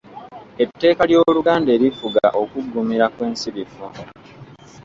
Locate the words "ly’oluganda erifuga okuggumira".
1.09-3.05